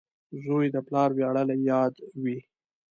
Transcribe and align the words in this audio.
•زوی 0.43 0.65
د 0.71 0.77
پلار 0.87 1.09
ویاړلی 1.13 1.57
یاد 1.71 1.93
وي. 2.21 2.37